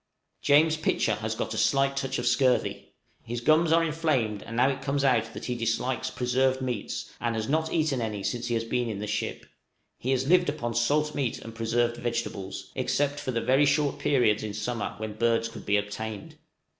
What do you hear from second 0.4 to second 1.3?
SCURVY.} James Pitcher